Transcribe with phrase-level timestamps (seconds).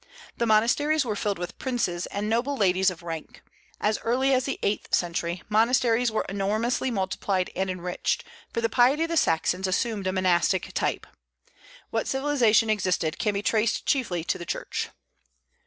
[0.37, 3.43] The monasteries were filled with princes and nobles and ladies of rank.
[3.79, 9.03] As early as the eighth century monasteries were enormously multiplied and enriched, for the piety
[9.03, 11.05] of the Saxons assumed a monastic type.
[11.91, 14.89] What civilization existed can be traced chiefly to the Church.